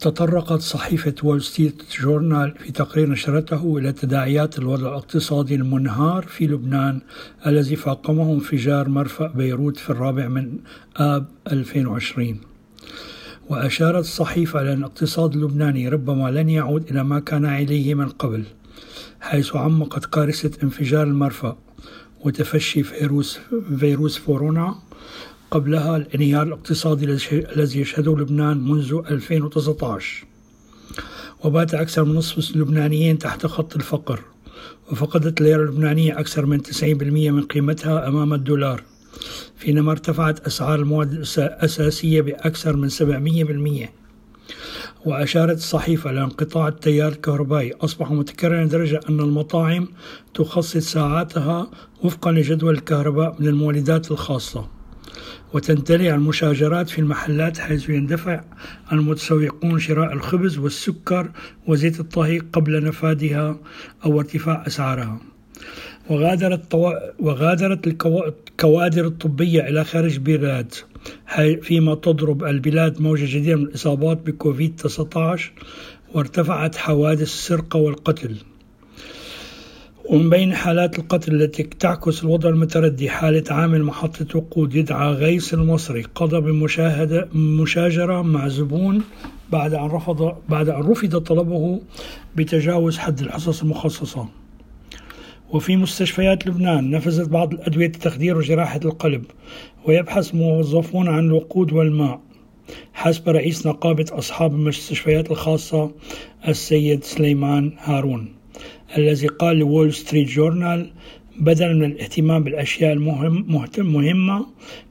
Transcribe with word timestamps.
تطرقت 0.00 0.60
صحيفة 0.60 1.14
وول 1.22 1.42
ستريت 1.42 1.82
جورنال 2.00 2.54
في 2.58 2.72
تقرير 2.72 3.10
نشرته 3.10 3.78
إلى 3.78 3.92
تداعيات 3.92 4.58
الوضع 4.58 4.88
الاقتصادي 4.88 5.54
المنهار 5.54 6.22
في 6.22 6.46
لبنان 6.46 7.00
الذي 7.46 7.76
فاقمه 7.76 8.32
انفجار 8.32 8.88
مرفأ 8.88 9.26
بيروت 9.26 9.76
في 9.76 9.90
الرابع 9.90 10.28
من 10.28 10.58
آب 10.96 11.26
2020 11.52 12.40
وأشارت 13.48 14.04
الصحيفة 14.04 14.60
إلى 14.60 14.72
أن 14.72 14.78
الاقتصاد 14.78 15.34
اللبناني 15.34 15.88
ربما 15.88 16.30
لن 16.30 16.48
يعود 16.48 16.90
إلى 16.90 17.04
ما 17.04 17.20
كان 17.20 17.44
عليه 17.44 17.94
من 17.94 18.08
قبل 18.08 18.44
حيث 19.20 19.56
عمقت 19.56 20.04
كارثة 20.04 20.62
انفجار 20.62 21.02
المرفأ 21.02 21.56
وتفشي 22.24 22.82
فيروس 22.82 23.38
فيروس 23.78 24.18
كورونا 24.18 24.74
قبلها 25.50 25.96
الانهيار 25.96 26.42
الاقتصادي 26.42 27.04
الذي 27.32 27.80
يشهده 27.80 28.16
لبنان 28.16 28.68
منذ 28.68 29.00
2019 29.10 30.26
وبات 31.44 31.74
أكثر 31.74 32.04
من 32.04 32.14
نصف 32.14 32.50
اللبنانيين 32.56 33.18
تحت 33.18 33.46
خط 33.46 33.76
الفقر 33.76 34.20
وفقدت 34.92 35.40
الليرة 35.40 35.62
اللبنانية 35.62 36.20
أكثر 36.20 36.46
من 36.46 36.62
90% 36.62 36.82
من 36.82 37.42
قيمتها 37.42 38.08
أمام 38.08 38.34
الدولار 38.34 38.82
فيما 39.56 39.92
ارتفعت 39.92 40.46
أسعار 40.46 40.80
المواد 40.80 41.12
الأساسية 41.12 42.20
بأكثر 42.20 42.76
من 42.76 42.88
700% 43.86 43.88
وأشارت 45.06 45.56
الصحيفة 45.56 46.10
إلى 46.10 46.22
انقطاع 46.22 46.68
التيار 46.68 47.08
الكهربائي. 47.12 47.72
أصبح 47.72 48.10
متكررا 48.10 48.64
لدرجة 48.64 49.00
أن 49.08 49.20
المطاعم 49.20 49.88
تخصص 50.34 50.76
ساعاتها 50.76 51.70
وفقا 52.02 52.32
لجدول 52.32 52.74
الكهرباء 52.74 53.36
من 53.38 53.48
المولدات 53.48 54.10
الخاصة. 54.10 54.75
وتمتلئ 55.52 56.14
المشاجرات 56.14 56.90
في 56.90 56.98
المحلات 56.98 57.58
حيث 57.58 57.88
يندفع 57.88 58.44
المتسوقون 58.92 59.78
شراء 59.78 60.12
الخبز 60.12 60.58
والسكر 60.58 61.30
وزيت 61.66 62.00
الطهي 62.00 62.38
قبل 62.38 62.84
نفادها 62.84 63.58
أو 64.04 64.20
ارتفاع 64.20 64.66
أسعارها. 64.66 65.20
وغادرت, 66.10 66.70
طو... 66.70 66.92
وغادرت 67.18 67.86
الكوادر 67.86 69.06
الطبية 69.06 69.68
إلى 69.68 69.84
خارج 69.84 70.14
البلاد 70.14 70.74
فيما 71.62 71.94
تضرب 71.94 72.44
البلاد 72.44 73.00
موجة 73.00 73.24
جديدة 73.24 73.56
من 73.56 73.62
الإصابات 73.62 74.26
بكوفيد 74.26 74.76
19 74.76 75.52
وارتفعت 76.14 76.76
حوادث 76.76 77.22
السرقة 77.22 77.78
والقتل. 77.78 78.36
ومن 80.10 80.30
بين 80.30 80.54
حالات 80.54 80.98
القتل 80.98 81.34
التي 81.34 81.62
تعكس 81.62 82.24
الوضع 82.24 82.48
المتردي 82.48 83.10
حالة 83.10 83.44
عامل 83.50 83.82
محطة 83.82 84.38
وقود 84.38 84.74
يدعى 84.74 85.12
غيث 85.12 85.54
المصري 85.54 86.02
قضى 86.14 86.40
بمشاهدة 86.40 87.28
مشاجرة 87.34 88.22
مع 88.22 88.48
زبون 88.48 89.02
بعد 89.52 89.74
أن 89.74 89.86
رفض 89.86 90.36
بعد 90.48 90.68
أن 90.68 90.82
رفض 90.82 91.18
طلبه 91.18 91.80
بتجاوز 92.36 92.98
حد 92.98 93.20
الحصص 93.20 93.62
المخصصة. 93.62 94.28
وفي 95.50 95.76
مستشفيات 95.76 96.46
لبنان 96.46 96.90
نفذت 96.90 97.28
بعض 97.28 97.52
الأدوية 97.52 97.88
لتخدير 97.88 98.38
وجراحة 98.38 98.80
القلب 98.84 99.24
ويبحث 99.84 100.34
موظفون 100.34 101.08
عن 101.08 101.24
الوقود 101.24 101.72
والماء. 101.72 102.20
حسب 102.92 103.28
رئيس 103.28 103.66
نقابة 103.66 104.06
أصحاب 104.12 104.54
المستشفيات 104.54 105.30
الخاصة 105.30 105.90
السيد 106.48 107.04
سليمان 107.04 107.72
هارون. 107.78 108.36
الذي 108.96 109.26
قال 109.26 109.56
لوول 109.56 109.94
ستريت 109.94 110.28
جورنال 110.28 110.90
بدلا 111.40 111.74
من 111.74 111.84
الاهتمام 111.84 112.44
بالأشياء 112.44 112.92
المهم 112.92 113.44
مهمة 113.78 114.46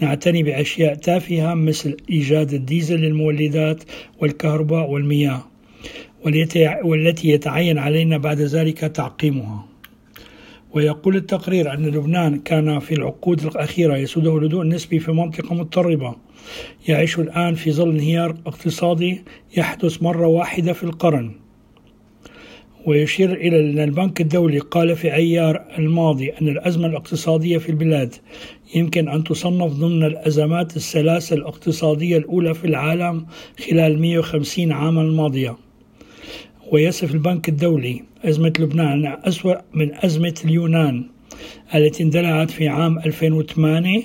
نعتني 0.00 0.42
بأشياء 0.42 0.94
تافهة 0.94 1.54
مثل 1.54 1.96
إيجاد 2.10 2.52
الديزل 2.52 3.00
للمولدات 3.00 3.82
والكهرباء 4.20 4.90
والمياه 4.90 5.44
والتي 6.84 7.28
يتعين 7.28 7.78
علينا 7.78 8.18
بعد 8.18 8.40
ذلك 8.40 8.78
تعقيمها. 8.78 9.64
ويقول 10.72 11.16
التقرير 11.16 11.74
أن 11.74 11.86
لبنان 11.86 12.38
كان 12.38 12.78
في 12.78 12.94
العقود 12.94 13.44
الأخيرة 13.44 13.96
يسوده 13.96 14.38
الهدوء 14.38 14.62
النسبي 14.62 14.98
في 14.98 15.12
منطقة 15.12 15.54
مضطربة. 15.54 16.16
يعيش 16.88 17.18
الآن 17.18 17.54
في 17.54 17.72
ظل 17.72 17.90
انهيار 17.90 18.36
اقتصادي 18.46 19.22
يحدث 19.56 20.02
مرة 20.02 20.26
واحدة 20.26 20.72
في 20.72 20.84
القرن. 20.84 21.47
ويشير 22.88 23.32
إلى 23.32 23.60
أن 23.60 23.78
البنك 23.78 24.20
الدولي 24.20 24.58
قال 24.58 24.96
في 24.96 25.14
أيار 25.14 25.64
الماضي 25.78 26.30
أن 26.30 26.48
الأزمة 26.48 26.86
الاقتصادية 26.86 27.58
في 27.58 27.68
البلاد 27.68 28.14
يمكن 28.74 29.08
أن 29.08 29.24
تصنف 29.24 29.72
ضمن 29.72 30.04
الأزمات 30.04 30.76
الثلاثة 30.76 31.36
الاقتصادية 31.36 32.16
الأولى 32.16 32.54
في 32.54 32.66
العالم 32.66 33.26
خلال 33.68 33.98
150 34.00 34.72
عاما 34.72 35.02
الماضية. 35.02 35.56
ويصف 36.72 37.14
البنك 37.14 37.48
الدولي 37.48 38.02
أزمة 38.24 38.52
لبنان 38.58 39.16
أسوأ 39.24 39.54
من 39.74 39.94
أزمة 40.04 40.34
اليونان 40.44 41.04
التي 41.74 42.02
اندلعت 42.02 42.50
في 42.50 42.68
عام 42.68 42.98
2008 42.98 44.02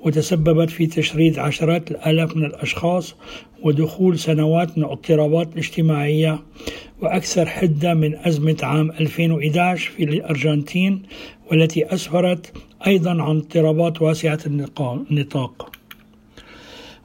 وتسببت 0.00 0.70
في 0.70 0.86
تشريد 0.86 1.38
عشرات 1.38 1.90
الآلاف 1.90 2.36
من 2.36 2.44
الأشخاص 2.44 3.14
ودخول 3.62 4.18
سنوات 4.18 4.78
من 4.78 4.84
الاضطرابات 4.84 5.52
الاجتماعية 5.52 6.38
وأكثر 7.02 7.46
حدة 7.46 7.94
من 7.94 8.16
أزمة 8.16 8.56
عام 8.62 8.90
2011 8.90 9.90
في 9.90 10.04
الأرجنتين 10.04 11.02
والتي 11.50 11.94
أسفرت 11.94 12.52
أيضا 12.86 13.10
عن 13.22 13.36
اضطرابات 13.36 14.02
واسعة 14.02 14.38
النطاق 14.46 15.72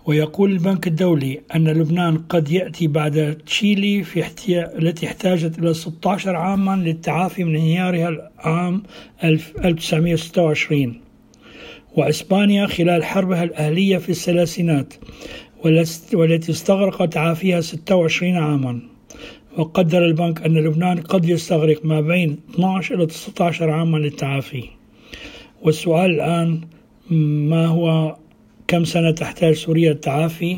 ويقول 0.05 0.51
البنك 0.51 0.87
الدولي 0.87 1.41
أن 1.55 1.67
لبنان 1.67 2.17
قد 2.17 2.51
يأتي 2.51 2.87
بعد 2.87 3.37
تشيلي 3.45 4.03
في. 4.03 4.23
التي 4.49 5.05
احتاجت 5.07 5.59
إلى 5.59 5.73
16 5.73 6.35
عاما 6.35 6.75
للتعافي 6.75 7.43
من 7.43 7.55
انهيارها 7.55 8.09
العام 8.09 8.83
1926 9.23 11.01
وإسبانيا 11.95 12.67
خلال 12.67 13.03
حربها 13.03 13.43
الأهلية 13.43 13.97
في 13.97 14.09
الثلاثينات 14.09 14.93
والتي 16.13 16.51
استغرق 16.51 17.05
تعافيها 17.05 17.61
26 17.61 18.35
عاما 18.35 18.79
وقدر 19.57 20.05
البنك 20.05 20.41
أن 20.45 20.57
لبنان 20.57 21.01
قد 21.01 21.29
يستغرق 21.29 21.85
ما 21.85 22.01
بين 22.01 22.39
12 22.53 22.95
إلى 22.95 23.05
19 23.05 23.69
عاما 23.69 23.97
للتعافي. 23.97 24.63
والسؤال 25.61 26.11
الآن 26.11 26.61
ما 27.49 27.65
هو 27.67 28.15
كم 28.67 28.83
سنة 28.83 29.11
تحتاج 29.11 29.53
سوريا 29.53 29.93
للتعافي 29.93 30.57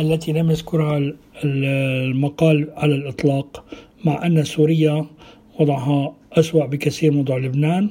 التي 0.00 0.32
لم 0.32 0.50
يذكرها 0.50 1.12
المقال 1.44 2.68
على 2.76 2.94
الإطلاق 2.94 3.64
مع 4.04 4.26
أن 4.26 4.44
سوريا 4.44 5.06
وضعها 5.60 6.14
أسوأ 6.32 6.66
بكثير 6.66 7.12
من 7.12 7.18
وضع 7.18 7.36
لبنان؟ 7.36 7.90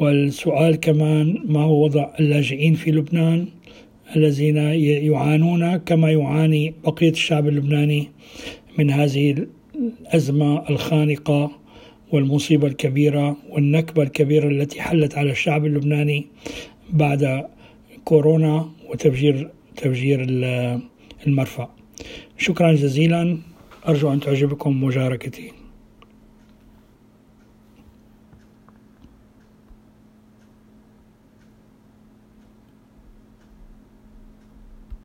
والسؤال 0.00 0.80
كمان 0.80 1.38
ما 1.44 1.60
هو 1.60 1.84
وضع 1.84 2.10
اللاجئين 2.20 2.74
في 2.74 2.90
لبنان 2.90 3.46
الذين 4.16 4.56
يعانون 5.12 5.76
كما 5.76 6.10
يعاني 6.12 6.74
بقية 6.84 7.10
الشعب 7.10 7.48
اللبناني؟ 7.48 8.08
من 8.78 8.90
هذه 8.90 9.46
الأزمة 9.76 10.70
الخانقة 10.70 11.50
والمصيبة 12.12 12.66
الكبيرة 12.66 13.36
والنكبة 13.50 14.02
الكبيرة 14.02 14.48
التي 14.48 14.82
حلت 14.82 15.18
على 15.18 15.30
الشعب 15.30 15.66
اللبناني 15.66 16.26
بعد 16.90 17.46
كورونا 18.04 18.70
وتفجير 18.88 19.50
تفجير 19.76 20.26
المرفأ. 21.26 21.68
شكرا 22.38 22.72
جزيلا. 22.72 23.38
أرجو 23.88 24.12
أن 24.12 24.20
تعجبكم 24.20 24.84
مشاركتي. 24.84 25.52